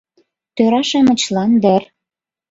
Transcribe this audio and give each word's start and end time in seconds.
—Тӧра-шамычлан 0.55 1.51
дыр... 1.63 1.83